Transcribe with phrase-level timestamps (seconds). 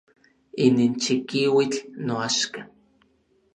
[0.65, 2.61] Inin chikiuitl noaxka.